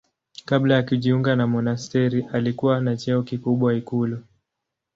[0.45, 4.17] Kabla ya kujiunga na monasteri alikuwa na cheo kikubwa ikulu.